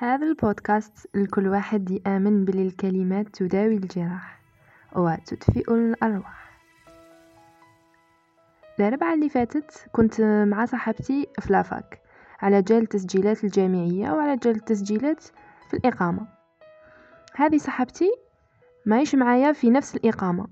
[0.00, 4.40] هذا البودكاست لكل واحد يآمن بلي الكلمات تداوي الجراح
[4.96, 6.50] وتدفئ الأرواح.
[8.78, 12.02] الأربعة اللي فاتت كنت مع صاحبتي في la fac
[12.40, 15.24] على جال التسجيلات الجامعية وعلى جال التسجيلات
[15.68, 16.26] في الإقامة.
[17.34, 18.10] هذه صاحبتي
[18.86, 20.46] ماهيش معايا في نفس الإقامة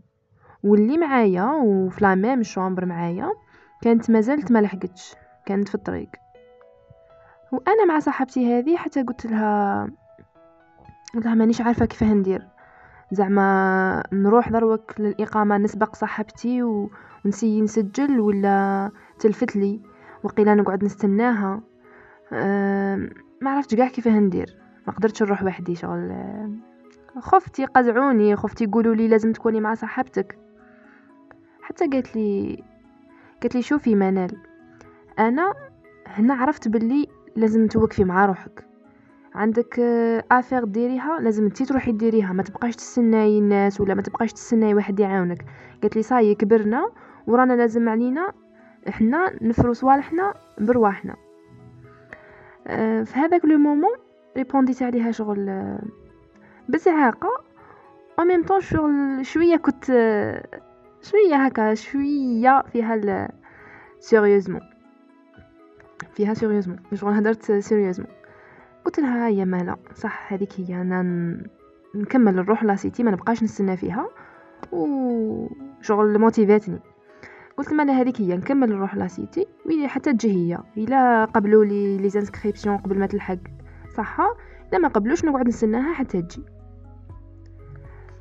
[0.65, 3.33] واللي معايا وفي la même chambre معايا
[3.83, 5.15] كانت مازالت ما لحقتش
[5.47, 6.26] كانت في الطريق.
[7.53, 9.85] وأنا مع صاحبتي هذه حتى قلت لها
[11.15, 12.47] قلت لها مانيش عارفة كيفاه ندير.
[13.13, 16.91] زعما نروح دروك للإقامة نسبق صاحبتي و...
[17.25, 19.81] ونسي نسجل ولا تلفت لي.
[20.23, 21.61] وقيلا نقعد نستناها.
[23.41, 24.57] ما عرفتش كاع كيفاه ندير.
[24.87, 26.13] ما قدرتش نروح وحدي شغل.
[27.19, 30.39] خفتي قزعوني خفتي يقولوا لي لازم تكوني مع صاحبتك.
[31.63, 32.63] حتى قالت لي
[33.43, 34.37] قالت لي شوفي منال
[35.19, 35.53] أنا
[36.07, 38.67] هنا عرفت باللي لازم توقفي مع روحك.
[39.35, 39.81] عندك
[40.31, 42.33] affaire ديريها لازم انت تروحي ديريها.
[42.33, 45.45] ما تبقاش تستناي الناس ولا ما تبقاش تستناي واحد يعاونك.
[45.83, 46.91] قالت لي صاي كبرنا
[47.27, 48.33] ورانا لازم علينا
[48.89, 51.17] إحنا نفرو صوالحنا برواحنا
[52.67, 53.97] أه في هذاك le moment
[54.37, 55.79] ريبونديت عليها شغل
[56.69, 57.31] بزعاقة.
[58.19, 59.85] au même temps شغل شوية كنت
[61.03, 63.29] شوية هكا شوية فيها
[64.01, 64.61] sérieusement
[66.17, 68.11] فيها sérieusement شغل هدرت sérieusement
[68.85, 71.03] قلت لها يا مالا صح هذيك هي أنا
[71.95, 74.09] نكمل نروح la cité ما نبقاش نستنى فيها.
[74.73, 75.49] و
[75.81, 76.79] شغل موتيفاتني
[77.57, 80.59] قلت مالا هذيك هي نكمل نروح la cité ويلي حتى تجي هي.
[80.77, 83.39] إلا قبلوا les les inscriptions قبل ما تلحق.
[83.97, 84.21] صح؟
[84.69, 86.43] إلا ما قبلوش نقعد نستناها حتى تجي.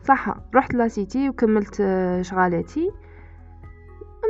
[0.03, 1.75] صح رحت لاسيتي وكملت
[2.21, 2.91] شغالاتي.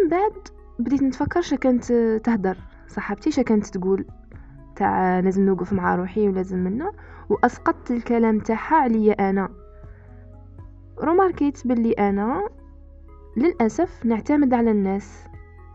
[0.04, 0.34] من بعد
[0.80, 1.94] بديت نتفكر كانت
[2.24, 2.58] تهدر.
[2.88, 4.05] صاحبتي كانت تقول
[4.75, 6.91] تاع لازم نوقف مع روحي ولازم منا
[7.30, 9.50] وأسقطت الكلام تاعها عليا أنا.
[11.03, 12.50] روماركيت باللي أنا
[13.38, 15.28] للأسف نعتمد على الناس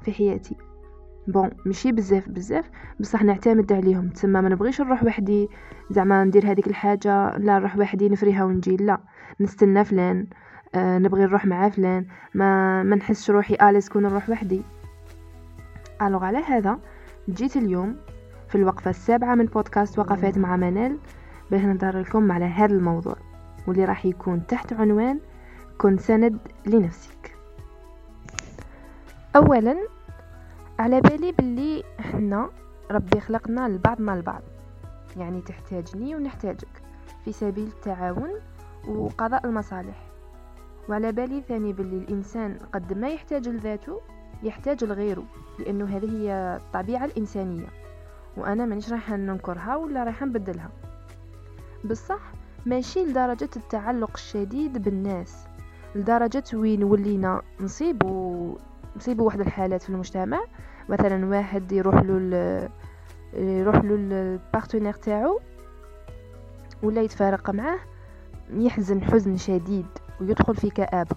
[0.02, 0.56] في حياتي.
[1.28, 2.70] bon ماشي بزاف بزاف
[3.00, 4.08] بصح نعتمد عليهم.
[4.08, 5.48] تسمى ما نبغيش نروح وحدي
[5.90, 9.00] زعما ندير هذيك الحاجة لا نروح وحدي نفريها ونجي لا.
[9.40, 10.26] نستنى فلان
[10.74, 12.06] آه نبغي نروح مع فلان.
[12.34, 14.62] ما ما نحسش روحي à l'aise كون نروح وحدي.
[16.02, 16.78] alors على هذا
[17.34, 17.96] جيت اليوم
[18.48, 20.98] في الوقفة السابعة من بودكاست وقفات مع منال
[21.50, 23.16] باش نهضر لكم على هذا الموضوع
[23.66, 25.20] واللي راح يكون تحت عنوان
[25.78, 27.34] كن سند لنفسك.
[29.36, 29.76] اولا
[30.78, 32.50] على بالي باللي إحنا
[32.90, 34.42] ربي خلقنا لبعضنا البعض
[35.16, 36.82] يعني تحتاجني ونحتاجك
[37.24, 38.30] في سبيل التعاون
[38.88, 40.02] وقضاء المصالح.
[40.88, 44.00] وعلى بالي ثاني باللي الإنسان قد ما يحتاج لذاته
[44.42, 45.24] يحتاج لغيره
[45.58, 47.66] لأنه هذه هي الطبيعة الإنسانية.
[48.36, 50.70] وأنا مانيش رايحة ننكرها ولا رايحة نبدلها.
[51.84, 52.20] بصح
[52.66, 55.46] ماشي لدرجة التعلق الشديد بالناس.
[55.94, 58.56] لدرجة وين ولينا نصيبو
[58.96, 60.40] نصيبو واحد الحالات في المجتمع.
[60.88, 62.70] مثلا واحد يروح له
[63.34, 65.40] يروح له البارتنير تاعو
[66.82, 67.78] ولا يتفارق معاه
[68.52, 69.86] يحزن حزن شديد
[70.20, 71.16] ويدخل في كآبة.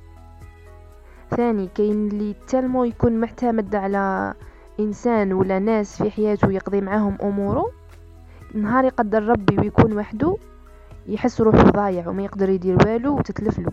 [1.36, 4.34] ثاني كاين اللي تالمو يكون معتمد على
[4.80, 7.72] إنسان ولا ناس في حياته يقضي معاهم أموره.
[8.54, 10.38] نهار يقدر ربي ويكون وحده
[11.08, 13.72] يحس روحه ضايع وما يقدر يدير والو وتتلفلو.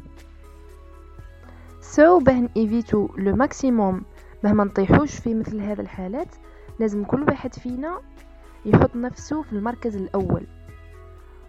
[1.81, 4.03] so so, باه نيفيتو le maximum.
[4.45, 6.35] مهما نطيحوش في مثل هذه الحالات
[6.79, 8.01] لازم كل واحد فينا
[8.67, 10.47] يحط نفسه في المركز الأول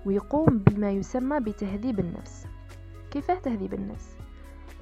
[0.05, 2.45] ويقوم بما يسمى بتهذيب النفس.
[3.11, 4.20] كيفاه تهذيب النفس؟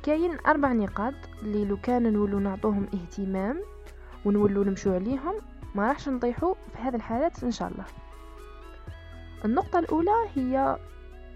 [0.04, 3.62] كاين أربع نقاط اللي لو كان نولو نعطوهم اهتمام
[4.26, 5.34] ونولو نمشو عليهم
[5.76, 7.86] ما راحش نطيحو في هذه الحالات إن شاء الله.
[9.46, 10.78] النقطة الأولى هي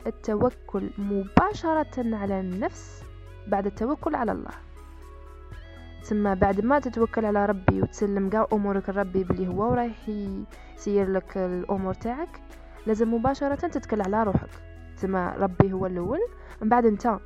[0.08, 3.04] التوكل مباشرة على النفس
[3.48, 4.52] بعد التوكل على الله.
[6.04, 10.10] ثم بعد ما تتوكل على ربي وتسلم قاع أمورك لربي بلي هو ورايح
[10.78, 12.42] يسير لك الأمور تاعك
[12.88, 14.50] لازم مباشرة تتكل على روحك.
[14.98, 16.20] ثم ربي هو الأول
[16.62, 17.20] من بعد أنت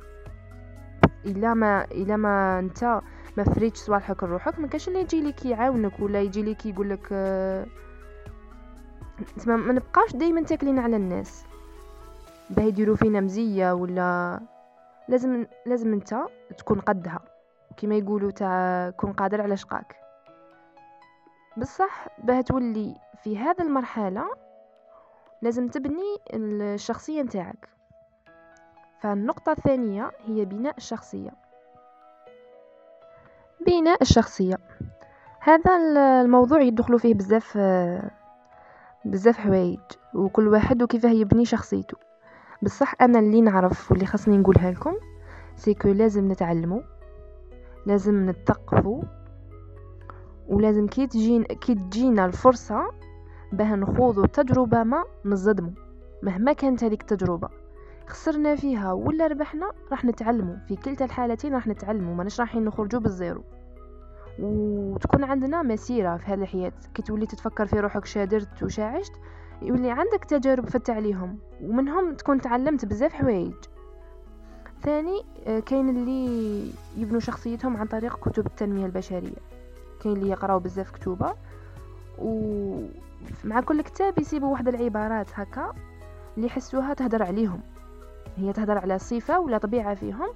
[1.28, 3.00] إلا ما إلا ما أنت
[3.36, 7.08] ما فريتش صوالحك لروحك ما كاش اللي يجي لك يعاونك ولا يجي لك يقول لك
[9.44, 11.44] تما ما نبقاش دائما تاكلين على الناس.
[12.50, 14.40] باه يديروا فينا مزية ولا
[15.08, 16.16] لازم لازم أنت
[16.58, 17.20] تكون قدها
[17.76, 19.96] كما يقولوا تاع كون قادر على شقاك.
[21.56, 24.24] بصح باه تولي في هذا المرحلة
[25.42, 27.68] لازم تبني الشخصية نتاعك.
[29.00, 31.30] فالنقطة الثانية هي بناء الشخصية.
[33.66, 34.58] بناء الشخصية.
[35.40, 35.76] هذا
[36.20, 37.58] الموضوع يدخلوا فيه بزاف
[39.04, 39.80] بزاف حوايج
[40.14, 41.96] وكل واحد وكيفاه يبني شخصيته.
[42.62, 44.94] بصح أنا اللي نعرف واللي خاصني نقولها لكم
[45.56, 46.80] سيكو لازم نتعلموا
[47.86, 49.02] لازم نتقفوا
[50.48, 52.90] ولازم كي تجين كي تجينا الفرصة
[53.52, 55.72] باه نخوضوا تجربة ما نصدموا
[56.22, 57.48] مهما كانت هذيك التجربة.
[58.08, 60.56] خسرنا فيها ولا ربحنا راح نتعلموا.
[60.68, 63.42] في كلتا الحالتين راح نتعلموا ماناش رايحين نخرجوا بالزيرو.
[64.38, 66.72] وتكون عندنا مسيرة في هذه الحياة.
[66.94, 69.12] كي تولي تتفكر في روحك شادرت وشاعشت
[69.62, 73.54] يولي عندك تجارب فت عليهم ومنهم تكون تعلمت بزاف حوايج.
[74.82, 76.60] ثاني آه، كاين اللي
[76.96, 79.38] يبنوا شخصيتهم عن طريق كتب التنمية البشرية.
[80.00, 81.34] كاين اللي يقراو بزاف كتوبة
[82.18, 85.72] ومع كل كتاب يسيبوا واحد العبارات هكا
[86.36, 87.60] اللي يحسوها تهدر عليهم.
[88.36, 90.28] هي تهدر على صفة ولا طبيعة فيهم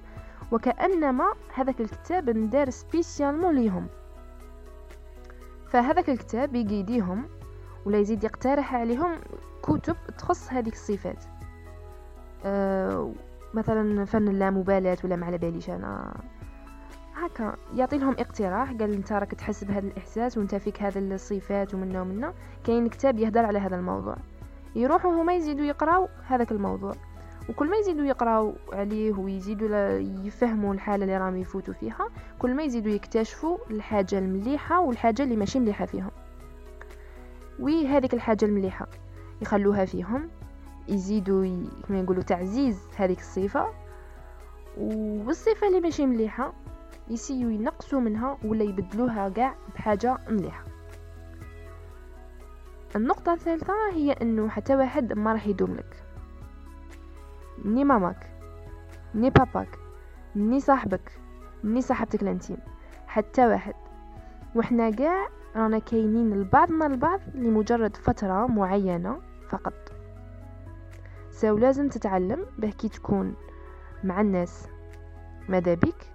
[0.51, 3.87] وكأنما هذاك الكتاب ندار سبيسيالمون ليهم.
[5.69, 7.25] فهذاك الكتاب يقيديهم
[7.85, 9.15] ولا يزيد يقترح عليهم
[9.63, 11.23] كتب تخص هذيك الصفات.
[12.45, 13.11] أه
[13.53, 16.13] مثلا فن اللامبالاة ولا ما على باليش أنا.
[17.15, 22.01] هكا يعطي لهم اقتراح قال أنت راك تحس بهذا الإحساس وأنت فيك هذا الصفات ومنا
[22.01, 24.15] ومنا كاين كتاب يهدر على هذا الموضوع.
[24.75, 26.93] يروحوا هما يزيدوا يقراو هذاك الموضوع.
[27.49, 32.09] وكل ما يزيدوا يقراو عليه ويزيدوا يفهموا الحالة اللي راهم يفوتوا فيها
[32.39, 36.11] كل ما يزيدوا يكتشفوا الحاجة المليحة والحاجة اللي ماشي مليحة فيهم.
[37.59, 38.87] وهذيك الحاجة المليحة
[39.41, 40.29] يخلوها فيهم
[40.87, 41.65] يزيدوا.
[41.87, 43.67] كما يقولوا تعزيز هذيك الصفة.
[44.77, 46.53] والصفة اللي ماشي مليحة
[47.09, 50.63] يسيو ينقصوا منها ولا يبدلوها كاع بحاجة مليحة.
[52.95, 56.02] النقطة الثالثة هي إنه حتى واحد ما راح يدوم لك
[57.65, 58.31] ni ماماك
[59.15, 59.79] ni باباك
[60.35, 61.11] ni صاحبك
[61.63, 62.57] ni صاحبتك ال intime
[63.07, 63.73] حتى واحد.
[64.55, 69.19] وحنا قاع رانا كاينين لبعضنا البعض لمجرد فترة معينة
[69.49, 69.73] فقط.
[71.31, 73.35] so لازم تتعلم باه كي تكون
[74.03, 74.67] مع الناس.
[75.49, 76.11] ماذا بك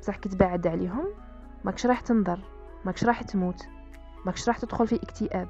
[0.00, 1.06] بصح كي تبعد عليهم
[1.64, 2.40] ماكش راح تنضر
[2.84, 3.66] ماكش راح تموت
[4.26, 5.48] ماكش راح تدخل في اكتئاب.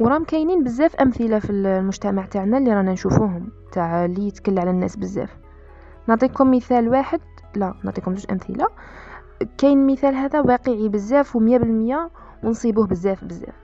[0.00, 4.96] ورام كاينين بزاف أمثلة في المجتمع تاعنا اللي رانا نشوفوهم تاع اللي يتكل على الناس
[4.96, 5.36] بزاف.
[6.06, 7.20] نعطيكم مثال واحد
[7.56, 8.68] لا نعطيكم جوج أمثلة.
[9.58, 12.10] كاين مثال هذا واقعي بزاف ومية بالمية
[12.44, 13.54] ونصيبوه بزاف بزاف.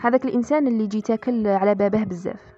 [0.00, 2.54] هذاك الإنسان اللي يجي تاكل على باباه بزاف.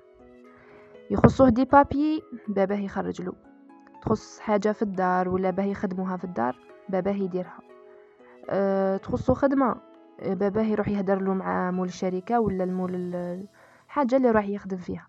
[1.11, 3.33] يخصوه دي بابي باباه يخرج له.
[4.03, 6.57] تخص حاجة في الدار ولا باه يخدموها في الدار
[6.89, 7.59] باباه يديرها.
[8.51, 9.77] أه تخصو خدمة.
[10.23, 15.09] باباه يروح يهدر له مع مول الشركة ولا المول الحاجة اللي راح يخدم فيها.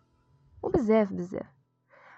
[0.63, 1.47] وبزاف بزاف.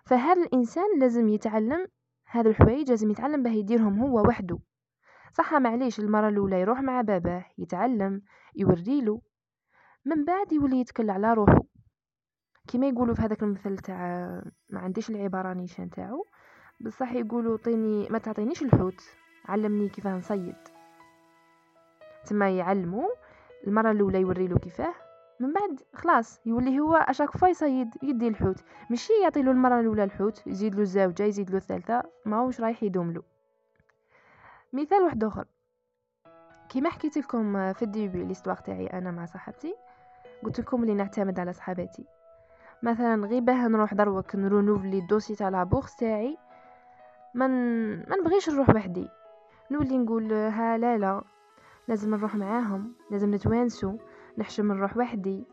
[0.06, 1.88] فهذا الإنسان لازم يتعلم
[2.26, 4.60] هذا الحوايج لازم يتعلم باه يديرهم هو وحده.
[5.34, 8.22] صح معليش المرة الأولى يروح مع باباه يتعلم
[8.56, 9.22] يوريله
[10.06, 11.62] من بعد يولي يتكل على روحه.
[12.68, 13.98] كما يقولوا في هذاك المثل تاع
[14.70, 16.26] ما عنديش العبارة نيشان تاعو.
[16.82, 19.02] بصح يقولوا طيني ما تعطينيش الحوت
[19.46, 20.56] علمني كيفاه نصيد.
[22.30, 23.10] تما يعلمو
[23.68, 24.94] المرة الأولى يوري له كيفاه
[25.40, 28.64] من بعد خلاص يولي هو اشاك فوا يصيد يدي الحوت.
[28.90, 33.12] ماشي يعطي له المرة الأولى الحوت يزيد له الزوجه يزيد له الثالثه ماهوش رايح يدوم
[33.12, 33.24] له
[34.74, 35.46] مثال واحد آخر.
[36.70, 39.76] كيما حكيت لكم في الديبي ليستواغ تاعي أنا مع صاحبتي
[40.44, 42.06] قلت لكم اللي نعتمد على صحاباتي.
[42.84, 46.38] مثلا غير باه نروح دروك نرونوفلي الدوسي تاع لابورس تاعي
[47.34, 47.50] من
[48.10, 49.10] ما نبغيش نروح وحدي.
[49.72, 51.22] نولي نقول ها لا لا.
[51.90, 53.98] لازم نروح معاهم لازم نتوانسو
[54.38, 55.44] نحشم نروح وحدي.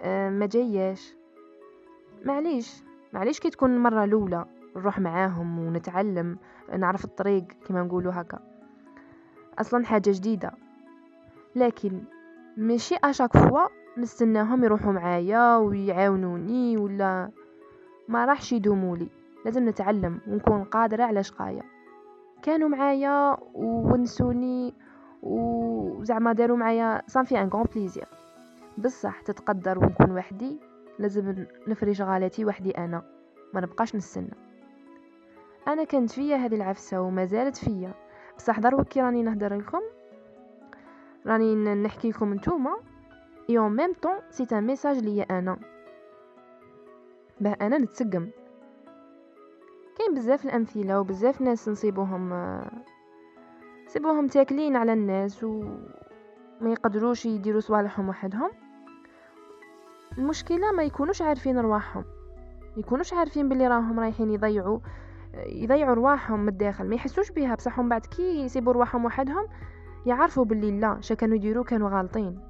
[0.00, 1.14] أه ما جاياش
[2.24, 4.44] معليش معليش كي تكون المره الأولى
[4.76, 6.38] نروح معاهم ونتعلم
[6.78, 8.38] نعرف الطريق كما نقولوا هكا.
[9.58, 10.52] أصلا حاجة جديدة.
[11.56, 12.00] لكن
[12.56, 13.66] ماشي à chaque fois
[13.98, 17.30] نستناهم يروحوا معايا ويعاونوني ولا
[18.08, 19.08] ما راحش يدومولي
[19.44, 21.62] لازم نتعلم ونكون قادرة على شقايا.
[22.42, 24.74] كانوا معايا ونسوني
[25.26, 28.08] وزعما داروا معايا ça fait encore plaisir.
[28.78, 30.60] بصح تتقدر ونكون وحدي
[30.98, 33.02] لازم نفرج غالاتي وحدي أنا
[33.54, 34.34] ما نبقاش نستنى.
[35.68, 37.94] أنا كانت فيا هذه العفسة وما زالت فيا.
[38.38, 39.80] بصح دروك كي راني نهدر لكم
[41.26, 42.76] راني نحكي لكم نتوما
[43.50, 45.58] اي اون ميم طون سي ان ميساج ليا أنا
[47.40, 48.30] باه أنا نتسقم
[49.98, 52.32] كاين بزاف الامثله وبزاف ناس نصيبوهم
[53.86, 58.50] سيبوهم تاكلين على الناس وما يقدروش يديروا صوالحهم وحدهم.
[60.18, 62.04] المشكلة ما يكونوش عارفين رواحهم.
[62.76, 64.78] يكونوش عارفين باللي راهم رايحين يضيعوا
[65.34, 66.88] يضيعوا رواحهم من الداخل.
[66.88, 69.46] ما يحسوش بها بصح بعد كي يسيبوا رواحهم وحدهم
[70.06, 72.40] يعرفوا باللي لا شا كانوا يديروا كانوا غالطين.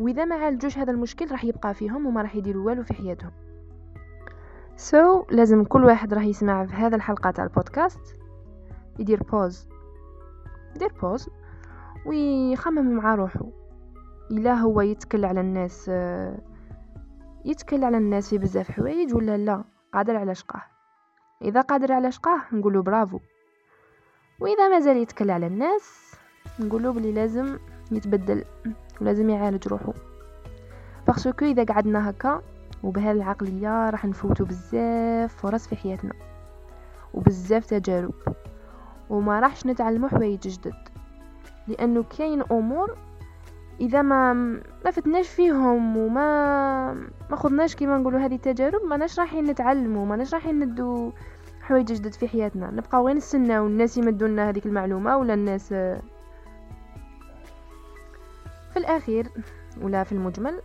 [0.00, 3.30] وإذا ما عالجوش هذا المشكل راح يبقى فيهم وما راح يديروا والو في حياتهم.
[4.76, 8.16] so so, لازم كل واحد راح يسمع في هذا الحلقة تاع البودكاست.
[8.98, 9.68] يدير pause
[10.76, 11.28] يدير pause
[12.06, 13.46] ويخمم مع روحه
[14.30, 15.90] إلا هو يتكل على الناس
[17.44, 20.62] يتكل على الناس في بزاف حوايج ولا لا؟ قادر على شقاه.
[21.42, 23.18] إذا قادر على شقاه نقوله برافو.
[24.40, 26.14] وإذا مازال يتكل على الناس
[26.60, 27.58] نقوله بلي لازم
[27.92, 28.44] يتبدل
[29.00, 29.92] ولازم يعالج روحه
[31.06, 32.42] باسكو إذا قعدنا هكا
[32.82, 36.12] وبهذه العقلية راح نفوتوا بزاف فرص في حياتنا.
[37.14, 38.14] وبزاف تجارب.
[39.10, 40.74] وما راحش نتعلموا حوايج جدد.
[41.68, 42.96] لأنه كاين أمور
[43.80, 44.32] إذا ما
[44.84, 46.92] ما فتناش فيهم وما
[47.30, 51.12] ما خدناش كيما نقولوا هذه التجارب ما رايحين نتعلموا ما رايحين ندو
[51.62, 52.70] حوايج جدد في حياتنا.
[52.70, 55.68] نبقى غير نستناو الناس يمدوا لنا هذيك المعلومة ولا الناس
[58.70, 59.28] في الأخير
[59.82, 60.60] ولا في المجمل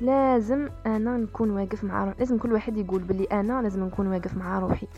[0.00, 4.36] لازم أنا نكون واقف مع روحي لازم كل واحد يقول بلي أنا لازم نكون واقف
[4.36, 4.88] مع روحي.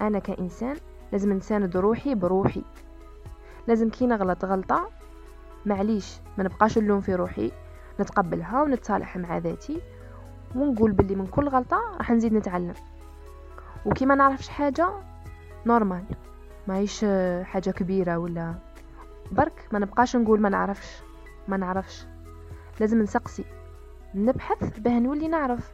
[0.00, 0.76] أنا كإنسان
[1.12, 2.62] لازم نساند روحي بروحي.
[3.68, 4.90] لازم كي نغلط غلطة
[5.66, 7.52] معليش ما نبقاش نلوم في روحي
[8.00, 9.80] نتقبلها ونتصالح مع ذاتي
[10.56, 12.74] ونقول بلي من كل غلطة راح نزيد نتعلم.
[13.86, 14.90] وكي ما نعرفش حاجة
[15.66, 16.04] normal
[16.68, 17.04] ماهيش
[17.42, 18.54] حاجة كبيرة ولا
[19.32, 21.02] برك ما نبقاش نقول ما نعرفش
[21.48, 22.06] ما نعرفش.
[22.80, 23.44] لازم نسقسي
[24.14, 25.72] نبحث باه نولي نعرف.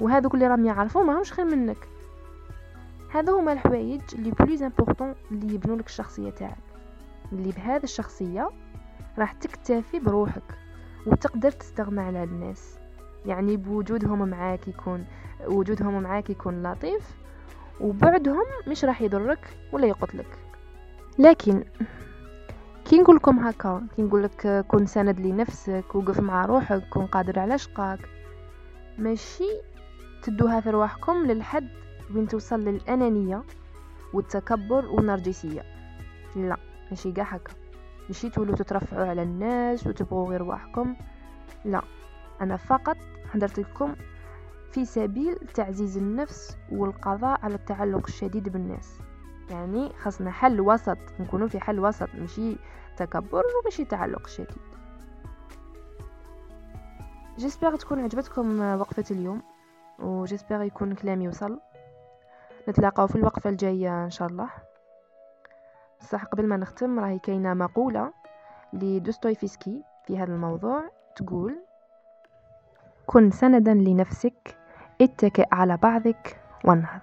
[0.00, 1.88] وهذوك اللي راهم يعرفوا ماهمش خير منك.
[3.14, 6.58] هذو هما الحوايج اللي plus important اللي يبنوا لك الشخصية تاعك.
[7.32, 8.50] اللي بهذا الشخصية
[9.18, 10.42] راح تكتفي بروحك
[11.06, 12.78] وتقدر تستغنى على الناس.
[13.26, 15.04] يعني بوجودهم معاك يكون
[15.46, 17.16] وجودهم معاك يكون لطيف
[17.80, 20.38] وبعدهم مش راح يضرك ولا يقتلك.
[21.18, 21.64] لكن
[22.84, 27.38] كي نقول لكم هكا كي نقول لك كون سند لنفسك وقف مع روحك كون قادر
[27.38, 27.98] على شقاك
[28.98, 29.60] ماشي
[30.22, 31.68] تدوها في رواحكم للحد
[32.14, 33.42] وين توصل للأنانية
[34.12, 35.62] والتكبر والنرجسية.
[36.36, 36.56] لا
[36.90, 37.52] ماشي كاع هكا.
[38.08, 40.96] ماشي تولوا تترفعوا على الناس وتبغوا غير رواحكم
[41.64, 41.82] لا
[42.40, 42.96] أنا فقط
[43.32, 43.94] حضرت لكم
[44.70, 48.98] في سبيل تعزيز النفس والقضاء على التعلق الشديد بالناس.
[49.50, 52.56] يعني خاصنا حل وسط نكونوا في حل وسط ماشي
[52.96, 54.74] تكبر وماشي تعلق شديد.
[57.38, 59.42] جيسبر تكون عجبتكم وقفة اليوم
[59.98, 61.60] وجيسبر يكون كلامي وصل.
[62.68, 64.50] نتلاقاو في الوقفة الجاية إن شاء الله.
[66.00, 68.12] بصح قبل ما نختم راهي كاينة مقولة
[68.72, 71.58] لدوستويفسكي في هذا الموضوع تقول
[73.06, 74.56] كن سندا لنفسك
[75.00, 77.00] اتكئ على بعضك وانهض.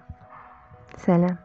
[0.96, 1.36] سلام.